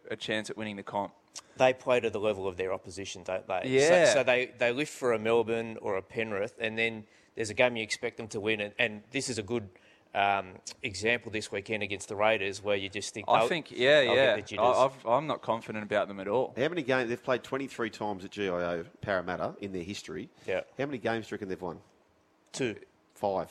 a, 0.08 0.12
a 0.12 0.16
chance 0.16 0.50
at 0.50 0.56
winning 0.56 0.76
the 0.76 0.82
comp. 0.82 1.12
they 1.56 1.72
play 1.72 2.00
to 2.00 2.10
the 2.10 2.20
level 2.20 2.46
of 2.46 2.56
their 2.56 2.72
opposition, 2.72 3.22
don't 3.24 3.46
they? 3.48 3.62
Yeah. 3.66 4.04
So, 4.06 4.14
so 4.14 4.22
they, 4.24 4.52
they 4.58 4.72
lift 4.72 4.92
for 4.92 5.12
a 5.12 5.18
Melbourne 5.18 5.78
or 5.80 5.96
a 5.96 6.02
Penrith, 6.02 6.56
and 6.60 6.78
then 6.78 7.04
there's 7.34 7.50
a 7.50 7.54
game 7.54 7.76
you 7.76 7.82
expect 7.82 8.16
them 8.18 8.28
to 8.28 8.40
win. 8.40 8.60
And, 8.60 8.72
and 8.78 9.02
this 9.10 9.28
is 9.30 9.38
a 9.38 9.42
good 9.42 9.68
um, 10.14 10.48
example 10.82 11.32
this 11.32 11.50
weekend 11.50 11.82
against 11.82 12.08
the 12.08 12.16
Raiders, 12.16 12.62
where 12.62 12.76
you 12.76 12.90
just 12.90 13.14
think. 13.14 13.26
I 13.30 13.48
think, 13.48 13.70
yeah, 13.70 14.00
they'll 14.02 14.14
yeah. 14.14 14.36
Get 14.36 14.46
the. 14.48 14.58
I, 14.60 14.84
I've, 14.84 15.06
I'm 15.06 15.26
not 15.26 15.40
confident 15.40 15.84
about 15.84 16.08
them 16.08 16.20
at 16.20 16.28
all. 16.28 16.52
How 16.56 16.68
many 16.68 16.82
games? 16.82 17.08
They've 17.08 17.22
played 17.22 17.42
23 17.42 17.88
times 17.88 18.24
at 18.26 18.30
GIO 18.32 18.84
Parramatta 19.00 19.54
in 19.62 19.72
their 19.72 19.82
history. 19.84 20.28
Yeah. 20.46 20.60
How 20.78 20.84
many 20.84 20.98
games 20.98 21.26
do 21.28 21.32
you 21.32 21.36
reckon 21.36 21.48
they've 21.48 21.60
won? 21.62 21.78
Two. 22.52 22.76
Five. 23.14 23.50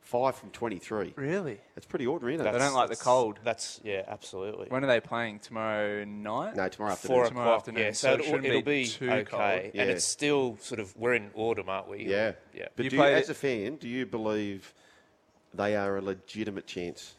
Five 0.00 0.36
from 0.36 0.48
23. 0.50 1.12
Really? 1.16 1.60
That's 1.74 1.84
pretty 1.86 2.06
ordinary, 2.06 2.34
isn't 2.36 2.46
it? 2.46 2.52
They 2.52 2.58
don't 2.58 2.72
like 2.72 2.88
the 2.88 2.96
cold. 2.96 3.38
That's 3.44 3.78
yeah, 3.84 4.04
absolutely. 4.08 4.66
When 4.70 4.82
are 4.82 4.86
they 4.86 5.00
playing? 5.00 5.40
Tomorrow 5.40 6.04
night? 6.04 6.56
No, 6.56 6.66
tomorrow 6.68 6.92
afternoon. 6.92 7.16
Four 7.18 7.26
tomorrow 7.26 7.46
o'clock. 7.48 7.58
afternoon, 7.60 7.82
Yeah, 7.84 7.92
so 7.92 8.08
so, 8.08 8.08
it 8.08 8.14
it'll, 8.14 8.24
shouldn't 8.26 8.46
it'll 8.46 8.62
be 8.62 8.84
be, 8.84 8.88
too 8.88 9.10
okay, 9.10 9.24
cold. 9.24 9.70
Yeah. 9.74 9.82
and 9.82 9.90
it's 9.90 10.06
still 10.06 10.56
sort 10.60 10.80
of 10.80 10.96
we're 10.96 11.12
in 11.12 11.30
autumn, 11.34 11.68
aren't 11.68 11.90
we? 11.90 12.06
Yeah. 12.06 12.32
yeah. 12.54 12.68
But 12.74 12.84
You 12.84 12.90
do 12.90 12.96
you, 12.96 13.02
played 13.02 13.14
as 13.16 13.28
it- 13.28 13.32
a 13.32 13.34
fan, 13.34 13.76
do 13.76 13.86
you 13.86 14.06
believe 14.06 14.72
they 15.52 15.76
are 15.76 15.98
a 15.98 16.00
legitimate 16.00 16.66
chance? 16.66 17.14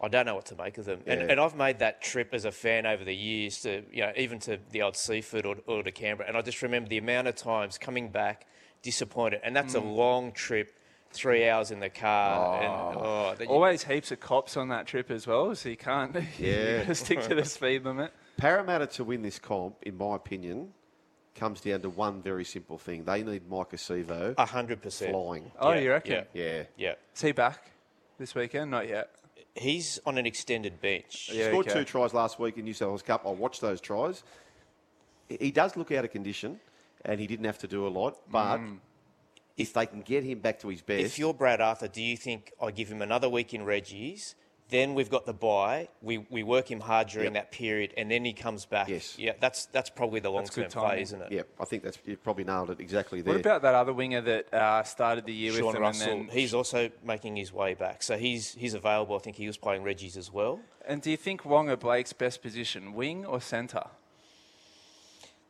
I 0.00 0.08
don't 0.08 0.26
know 0.26 0.34
what 0.34 0.46
to 0.46 0.56
make 0.56 0.78
of 0.78 0.84
them. 0.86 1.02
And, 1.06 1.20
Yeah. 1.20 1.26
and 1.30 1.40
I've 1.40 1.54
made 1.54 1.78
that 1.78 2.02
trip 2.02 2.30
as 2.34 2.44
a 2.44 2.50
fan 2.50 2.84
over 2.84 3.04
the 3.04 3.14
years 3.14 3.60
to, 3.60 3.84
you 3.92 4.02
know, 4.02 4.12
even 4.16 4.40
to 4.40 4.58
the 4.72 4.82
old 4.82 4.94
Seiffert 4.94 5.44
or, 5.44 5.58
or 5.72 5.84
to 5.84 5.92
Canberra. 5.92 6.26
And 6.28 6.36
I 6.36 6.42
just 6.42 6.60
remember 6.62 6.88
the 6.88 6.98
amount 6.98 7.28
of 7.28 7.36
times 7.36 7.78
coming 7.78 8.08
back 8.08 8.46
disappointed. 8.82 9.40
And 9.42 9.54
that's 9.54 9.74
a 9.74 9.80
hmm. 9.80 9.88
long 9.88 10.32
trip, 10.32 10.76
three 11.12 11.48
hours 11.48 11.70
in 11.70 11.80
the 11.80 11.88
car. 11.90 12.62
And, 12.62 12.96
oh. 12.96 13.00
oh, 13.00 13.34
that 13.36 13.44
you- 13.44 13.50
Always 13.50 13.84
heaps 13.84 14.10
of 14.10 14.20
cops 14.20 14.56
on 14.56 14.68
that 14.68 14.86
trip 14.86 15.10
as 15.10 15.26
well, 15.26 15.54
so 15.54 15.68
you 15.68 15.76
can't 15.76 16.16
Yeah. 16.38 16.78
gotta 16.78 16.94
stick 16.94 17.22
to 17.22 17.34
the 17.34 17.44
speed 17.44 17.84
limit. 17.84 18.12
Parramatta 18.36 18.86
to 18.88 19.04
win 19.04 19.22
this 19.22 19.38
comp, 19.38 19.76
in 19.82 19.96
my 19.96 20.16
opinion, 20.16 20.72
comes 21.34 21.60
down 21.60 21.80
to 21.82 21.90
one 21.90 22.22
very 22.22 22.44
simple 22.44 22.78
thing. 22.78 23.04
They 23.04 23.22
need 23.22 23.48
Maika 23.48 23.74
Sivo 23.74 24.34
100%. 24.34 25.10
flying. 25.10 25.50
Oh, 25.58 25.72
Yeah, 25.72 25.80
you 25.80 25.90
reckon? 25.90 26.12
Yeah. 26.12 26.42
Yeah. 26.42 26.62
yeah. 26.76 26.94
Is 27.14 27.22
he 27.22 27.32
back 27.32 27.70
this 28.18 28.34
weekend? 28.34 28.70
Not 28.70 28.88
yet. 28.88 29.10
He's 29.54 30.00
on 30.06 30.16
an 30.16 30.24
extended 30.26 30.80
bench. 30.80 31.30
Yeah, 31.32 31.48
Scored 31.48 31.68
okay. 31.68 31.80
two 31.80 31.84
tries 31.84 32.14
last 32.14 32.38
week 32.38 32.56
in 32.56 32.64
New 32.64 32.72
South 32.72 32.88
Wales 32.88 33.02
Cup. 33.02 33.26
I 33.26 33.30
watched 33.30 33.60
those 33.60 33.80
tries. 33.80 34.22
He 35.28 35.50
does 35.50 35.76
look 35.76 35.92
out 35.92 36.04
of 36.04 36.10
condition, 36.10 36.58
and 37.04 37.20
he 37.20 37.26
didn't 37.26 37.46
have 37.46 37.58
to 37.58 37.68
do 37.68 37.86
a 37.86 37.88
lot. 37.90 38.18
But 38.30 38.58
Mm. 38.58 38.78
if 39.56 39.72
they 39.72 39.86
can 39.86 40.02
get 40.02 40.24
him 40.24 40.40
back 40.40 40.58
to 40.60 40.68
his 40.68 40.82
best, 40.82 41.04
If 41.04 41.18
you're 41.18 41.34
Brad 41.34 41.60
Arthur, 41.60 41.88
do 41.88 42.02
you 42.02 42.16
think 42.16 42.52
I 42.60 42.70
give 42.70 42.88
him 42.90 43.02
another 43.02 43.28
week 43.28 43.52
in 43.54 43.64
Reggie's, 43.64 44.34
Then 44.68 44.94
we've 44.94 45.10
got 45.10 45.26
the 45.26 45.34
buy. 45.34 45.88
We, 46.00 46.16
we 46.30 46.42
work 46.42 46.70
him 46.70 46.80
hard 46.80 47.08
during 47.08 47.34
Yep. 47.34 47.42
that 47.42 47.50
period, 47.52 47.92
and 47.98 48.10
then 48.10 48.24
he 48.24 48.32
comes 48.32 48.64
back. 48.64 48.88
Yes. 48.88 49.18
Yeah, 49.18 49.32
that's 49.38 49.66
that's 49.66 49.90
probably 49.90 50.20
the 50.20 50.30
long 50.30 50.44
That's 50.44 50.54
good 50.56 50.70
term 50.70 50.84
play, 50.84 51.02
isn't 51.02 51.20
it? 51.20 51.30
Yeah, 51.30 51.42
I 51.60 51.66
think 51.66 51.82
that's 51.82 51.98
you 52.06 52.16
probably 52.16 52.44
nailed 52.44 52.70
it 52.70 52.80
exactly 52.80 53.20
there. 53.20 53.34
What 53.34 53.40
about 53.42 53.60
that 53.62 53.74
other 53.74 53.92
winger 53.92 54.22
that 54.22 54.54
uh, 54.54 54.82
started 54.84 55.26
the 55.26 55.34
year 55.34 55.52
Sean 55.52 55.66
with 55.66 55.74
them 55.74 55.82
Russell, 55.82 56.12
and 56.12 56.28
then 56.30 56.34
he's 56.38 56.54
also 56.54 56.90
making 57.04 57.36
his 57.36 57.52
way 57.52 57.74
back, 57.74 58.02
so 58.02 58.16
he's 58.16 58.54
he's 58.54 58.72
available. 58.72 59.14
I 59.14 59.18
think 59.18 59.36
he 59.36 59.46
was 59.46 59.58
playing 59.58 59.82
Reggie's 59.82 60.16
as 60.16 60.32
well. 60.32 60.58
And 60.86 61.02
do 61.02 61.10
you 61.10 61.18
think 61.18 61.42
Waqa 61.42 61.78
Blake's 61.78 62.14
best 62.14 62.40
position, 62.40 62.94
wing 62.94 63.26
or 63.26 63.42
centre? 63.42 63.88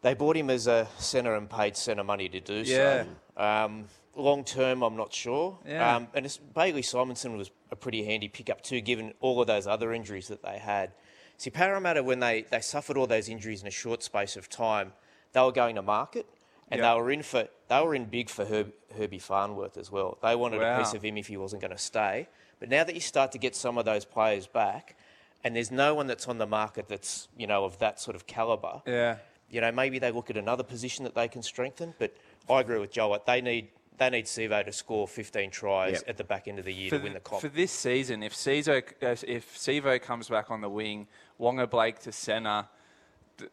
They 0.02 0.14
bought 0.14 0.36
him 0.36 0.50
as 0.50 0.66
a 0.66 0.86
centre 0.98 1.34
and 1.34 1.48
paid 1.48 1.76
centre 1.76 2.04
money 2.04 2.28
to 2.28 2.40
do 2.40 2.54
Yeah. 2.66 3.04
so. 3.36 3.42
Um, 3.42 3.84
long 4.14 4.44
term, 4.44 4.82
I'm 4.82 4.96
not 4.96 5.12
sure. 5.12 5.58
Yeah. 5.66 5.96
Um, 5.96 6.08
and 6.14 6.26
it's, 6.26 6.36
Bailey 6.38 6.82
Simonson 6.82 7.36
was 7.36 7.50
a 7.70 7.76
pretty 7.76 8.04
handy 8.04 8.28
pickup 8.28 8.62
too, 8.62 8.80
given 8.80 9.14
all 9.20 9.40
of 9.40 9.46
those 9.46 9.66
other 9.66 9.92
injuries 9.92 10.28
that 10.28 10.42
they 10.42 10.58
had. 10.58 10.92
See, 11.38 11.50
Parramatta, 11.50 12.02
when 12.02 12.20
they, 12.20 12.42
they 12.50 12.60
suffered 12.60 12.96
all 12.96 13.06
those 13.06 13.28
injuries 13.28 13.62
in 13.62 13.68
a 13.68 13.70
short 13.72 14.02
space 14.02 14.36
of 14.36 14.48
time, 14.48 14.92
they 15.32 15.40
were 15.40 15.50
going 15.52 15.76
to 15.76 15.82
market, 15.82 16.26
and 16.70 16.80
Yeah. 16.80 16.92
they 16.94 17.00
were 17.00 17.10
in 17.10 17.22
for 17.22 17.48
they 17.68 17.80
were 17.80 17.94
in 17.94 18.04
big 18.04 18.28
for 18.28 18.44
Herb, 18.44 18.72
Herbie 18.98 19.18
Farnworth 19.18 19.78
as 19.78 19.90
well. 19.90 20.18
They 20.22 20.36
wanted 20.36 20.60
a 20.62 20.78
piece 20.78 20.92
of 20.92 21.02
him 21.02 21.16
if 21.16 21.28
he 21.28 21.38
wasn't 21.38 21.62
going 21.62 21.70
to 21.72 21.78
stay. 21.78 22.28
But 22.60 22.68
now 22.68 22.84
that 22.84 22.94
you 22.94 23.00
start 23.00 23.32
to 23.32 23.38
get 23.38 23.56
some 23.56 23.78
of 23.78 23.86
those 23.86 24.04
players 24.04 24.46
back, 24.46 24.94
and 25.42 25.56
there's 25.56 25.70
no 25.70 25.94
one 25.94 26.06
that's 26.06 26.28
on 26.28 26.36
the 26.36 26.46
market 26.46 26.86
that's 26.88 27.28
you 27.36 27.46
know 27.46 27.64
of 27.64 27.78
that 27.78 27.98
sort 27.98 28.14
of 28.14 28.26
calibre 28.26 28.82
Yeah. 28.86 29.16
You 29.52 29.60
know, 29.60 29.70
maybe 29.70 29.98
they 30.00 30.10
look 30.10 30.30
at 30.30 30.36
another 30.36 30.64
position 30.64 31.04
that 31.04 31.14
they 31.14 31.28
can 31.28 31.42
strengthen. 31.42 31.94
But 31.98 32.16
I 32.50 32.60
agree 32.60 32.78
with 32.78 32.90
Joel. 32.90 33.22
They 33.24 33.40
need 33.40 33.68
they 33.98 34.08
need 34.08 34.24
Sivo 34.24 34.64
to 34.64 34.72
score 34.72 35.06
15 35.06 35.50
tries 35.50 35.92
Yep. 35.92 36.04
at 36.08 36.16
the 36.16 36.24
back 36.24 36.48
end 36.48 36.58
of 36.58 36.64
the 36.64 36.72
year 36.72 36.88
For, 36.88 36.96
to 36.96 37.04
win 37.04 37.12
the 37.12 37.20
comp. 37.20 37.42
for 37.42 37.48
this 37.48 37.70
season, 37.70 38.22
if 38.22 38.34
Sivo, 38.34 38.82
uh, 39.02 39.14
if 39.28 39.54
Sivo 39.56 40.00
comes 40.00 40.30
back 40.30 40.50
on 40.50 40.62
the 40.62 40.70
wing, 40.70 41.06
Waqa 41.38 41.68
Blake 41.70 41.98
to 42.00 42.10
centre, 42.10 42.66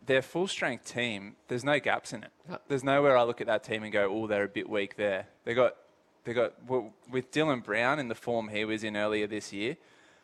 their 0.06 0.22
full 0.22 0.48
strength 0.48 0.86
team, 0.86 1.36
there's 1.50 1.66
no 1.66 1.78
gaps 1.80 2.14
in 2.14 2.24
it. 2.24 2.32
There's 2.70 2.86
nowhere 2.86 3.18
I 3.18 3.24
look 3.24 3.42
at 3.42 3.48
that 3.48 3.64
team 3.66 3.84
and 3.84 3.92
go, 3.92 4.10
oh, 4.10 4.28
they're 4.28 4.46
a 4.46 4.48
bit 4.48 4.70
weak 4.70 4.96
there. 4.96 5.28
They 5.44 5.54
got, 5.54 5.76
they 6.24 6.34
got 6.34 6.54
well, 6.68 6.94
with 7.12 7.32
Dylan 7.32 7.62
Brown 7.64 8.00
in 8.00 8.08
the 8.08 8.16
form 8.16 8.48
he 8.48 8.64
was 8.64 8.84
in 8.84 8.96
earlier 8.96 9.28
this 9.28 9.52
year. 9.52 9.76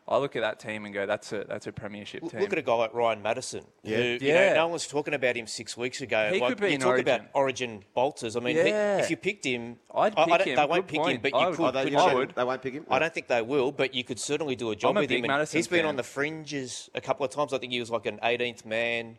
I 0.08 0.18
look 0.18 0.36
at 0.36 0.42
that 0.42 0.60
team 0.60 0.84
and 0.84 0.94
go, 0.94 1.04
that's 1.04 1.32
a 1.32 1.44
that's 1.48 1.66
a 1.66 1.72
premiership 1.72 2.22
Look- 2.22 2.30
team. 2.30 2.40
Look 2.40 2.52
at 2.52 2.58
a 2.58 2.62
guy 2.62 2.74
like 2.74 2.94
Ryan 2.94 3.22
Matterson, 3.22 3.64
Yeah. 3.82 3.96
who 3.96 4.02
you 4.04 4.18
Yeah. 4.20 4.48
know, 4.50 4.54
no 4.54 4.64
one 4.66 4.72
was 4.74 4.86
talking 4.86 5.14
about 5.14 5.36
him 5.36 5.48
six 5.48 5.76
weeks 5.76 6.00
ago. 6.00 6.30
He 6.32 6.38
like, 6.38 6.50
could 6.50 6.60
be 6.60 6.68
you 6.68 6.74
in 6.74 6.80
talk 6.80 6.90
Origin. 6.90 7.08
about 7.14 7.26
Origin 7.34 7.84
bolters. 7.92 8.36
I 8.36 8.40
mean, 8.40 8.56
Yeah. 8.56 8.96
he, 8.98 9.02
if 9.02 9.10
you 9.10 9.16
picked 9.16 9.44
him, 9.44 9.80
I'd 9.92 10.16
I- 10.16 10.22
I 10.22 10.24
pick 10.24 10.38
don't- 10.38 10.48
him. 10.48 10.56
They 10.56 10.64
won't 10.66 10.70
Good 10.82 10.86
pick 10.88 10.96
him, 10.98 11.02
point. 11.02 11.22
but 11.22 11.34
I 11.34 11.40
you 11.40 11.46
would- 11.48 11.56
could. 11.56 11.64
Oh, 11.64 11.70
they, 11.72 11.84
couldn't 11.84 11.98
I 11.98 12.14
would. 12.14 12.34
They 12.36 12.44
won't 12.44 12.62
pick 12.62 12.74
him. 12.74 12.86
I 12.88 12.98
don't 13.00 13.12
think 13.14 13.26
they 13.26 13.42
will, 13.42 13.72
but 13.72 13.94
you 13.94 14.04
could 14.04 14.20
certainly 14.20 14.54
do 14.54 14.70
a 14.70 14.76
job 14.76 14.90
I'm 14.90 14.96
a 14.98 15.00
with 15.00 15.08
big 15.08 15.18
him. 15.18 15.24
And 15.24 15.32
Matterson 15.32 15.58
he's 15.58 15.66
been 15.66 15.80
fan. 15.80 15.86
on 15.86 15.96
the 15.96 16.04
fringes 16.04 16.88
a 16.94 17.00
couple 17.00 17.26
of 17.26 17.32
times. 17.32 17.52
I 17.52 17.58
think 17.58 17.72
he 17.72 17.80
was 17.80 17.90
like 17.90 18.06
an 18.06 18.20
18th 18.22 18.64
man, 18.64 19.16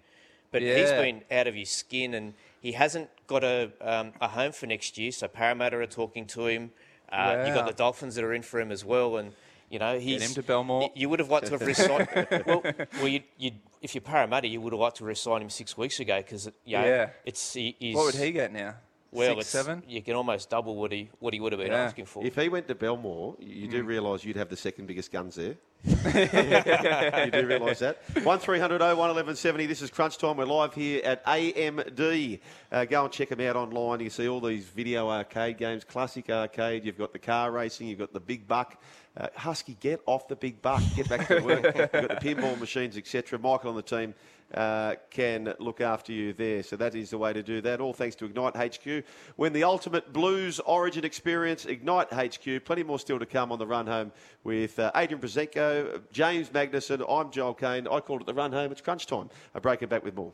but 0.51 0.61
he's 0.61 0.89
been 0.91 1.23
out 1.29 1.47
of 1.47 1.53
his 1.55 1.69
skin 1.69 2.13
and 2.13 2.33
he 2.61 2.71
hasn't 2.71 3.09
got 3.27 3.43
a, 3.43 3.71
um, 3.81 4.13
a 4.21 4.29
home 4.29 4.53
for 4.53 4.67
next 4.67 4.97
year. 4.97 5.11
So 5.11 5.27
Parramatta 5.27 5.77
are 5.79 5.85
talking 5.85 6.25
to 6.27 6.47
him. 6.47 6.71
Uh, 7.11 7.43
You've 7.45 7.55
got 7.55 7.67
the 7.67 7.73
Dolphins 7.73 8.15
that 8.15 8.23
are 8.23 8.33
in 8.33 8.41
for 8.41 8.59
him 8.61 8.71
as 8.71 8.83
well. 8.85 9.17
And, 9.17 9.33
you 9.69 9.79
know, 9.79 9.99
he's. 9.99 10.21
him 10.21 10.33
to 10.35 10.43
Belmore. 10.43 10.91
You 10.95 11.09
would 11.09 11.19
have 11.19 11.29
liked 11.29 11.47
to 11.47 11.51
have 11.53 11.61
resigned. 11.61 12.07
well, 12.45 12.61
well 12.63 13.07
you, 13.07 13.21
you, 13.37 13.51
if 13.81 13.95
you're 13.95 14.01
Parramatta, 14.01 14.47
you 14.47 14.61
would 14.61 14.73
have 14.73 14.79
liked 14.79 14.97
to 14.97 15.05
resign 15.05 15.41
him 15.41 15.49
six 15.49 15.77
weeks 15.77 15.99
ago 15.99 16.17
because, 16.17 16.49
you 16.65 16.77
know, 16.77 16.85
Yeah. 16.85 17.09
it's. 17.25 17.53
He, 17.53 17.75
he's, 17.79 17.95
what 17.95 18.05
would 18.05 18.15
he 18.15 18.31
get 18.31 18.53
now? 18.53 18.75
Well, 19.11 19.35
Six, 19.35 19.47
seven? 19.47 19.83
You 19.87 20.01
can 20.01 20.15
almost 20.15 20.49
double 20.49 20.75
what 20.75 20.91
he 20.91 21.09
what 21.19 21.33
he 21.33 21.39
would 21.39 21.53
have 21.53 21.59
been 21.61 21.71
Yeah. 21.71 21.83
asking 21.83 22.05
for. 22.05 22.25
If 22.25 22.35
he 22.35 22.49
went 22.49 22.67
to 22.67 22.75
Belmore, 22.75 23.35
you 23.39 23.67
Mm. 23.67 23.71
do 23.71 23.83
realise 23.83 24.23
you'd 24.25 24.35
have 24.35 24.49
the 24.49 24.57
second 24.57 24.85
biggest 24.87 25.11
guns 25.11 25.35
there. 25.35 25.55
you 25.85 27.31
do 27.31 27.45
realise 27.47 27.79
that. 27.79 27.97
1300 28.23 28.81
01 28.81 28.97
1170. 28.97 29.65
This 29.65 29.81
is 29.81 29.89
Crunch 29.89 30.17
Time. 30.17 30.37
We're 30.37 30.45
live 30.45 30.73
here 30.73 31.01
at 31.05 31.23
AMD. 31.25 32.39
Uh, 32.71 32.85
go 32.85 33.03
and 33.05 33.13
check 33.13 33.29
them 33.29 33.39
out 33.41 33.55
online. 33.55 33.99
You 33.99 34.09
see 34.09 34.27
all 34.27 34.41
these 34.41 34.65
video 34.65 35.09
arcade 35.09 35.57
games, 35.57 35.83
classic 35.83 36.29
arcade. 36.29 36.85
You've 36.85 36.97
got 36.97 37.13
the 37.13 37.19
car 37.19 37.51
racing. 37.51 37.87
You've 37.87 37.99
got 37.99 38.13
the 38.13 38.19
big 38.19 38.47
buck. 38.47 38.81
Uh, 39.15 39.27
Husky, 39.35 39.75
get 39.79 40.01
off 40.05 40.27
the 40.27 40.35
big 40.35 40.61
buck. 40.61 40.81
Get 40.95 41.09
back 41.09 41.27
to 41.27 41.39
work. 41.39 41.63
You've 41.63 41.91
got 41.91 41.91
the 41.91 42.19
pinball 42.21 42.59
machines, 42.59 42.97
etc. 42.97 43.39
Michael 43.39 43.69
on 43.71 43.75
the 43.75 43.81
team 43.81 44.13
uh, 44.53 44.95
can 45.09 45.53
look 45.59 45.81
after 45.81 46.11
you 46.11 46.33
there. 46.33 46.63
So 46.63 46.75
that 46.77 46.95
is 46.95 47.09
the 47.09 47.17
way 47.17 47.33
to 47.33 47.43
do 47.43 47.61
that. 47.61 47.81
All 47.81 47.93
thanks 47.93 48.15
to 48.17 48.25
Ignite 48.25 48.55
HQ. 48.55 49.03
When 49.35 49.53
the 49.53 49.63
ultimate 49.63 50.13
blues 50.13 50.59
origin 50.61 51.03
experience, 51.05 51.65
Ignite 51.65 52.11
HQ. 52.13 52.65
Plenty 52.65 52.83
more 52.83 52.99
still 52.99 53.19
to 53.19 53.25
come 53.25 53.51
on 53.51 53.59
the 53.59 53.67
run 53.67 53.87
home 53.87 54.11
with 54.43 54.79
uh, 54.79 54.91
Adrian 54.95 55.21
Brazenko, 55.21 56.01
James 56.11 56.49
Magnuson. 56.49 57.05
I'm 57.09 57.31
Joel 57.31 57.53
Caine. 57.53 57.87
I 57.87 57.99
called 57.99 58.21
it 58.21 58.27
the 58.27 58.33
run 58.33 58.51
home. 58.51 58.71
It's 58.71 58.81
crunch 58.81 59.05
time. 59.05 59.29
I 59.53 59.59
break 59.59 59.81
it 59.81 59.89
back 59.89 60.03
with 60.03 60.15
more. 60.15 60.33